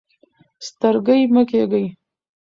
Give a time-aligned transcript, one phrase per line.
[0.67, 1.85] سترګۍ مه کیږئ.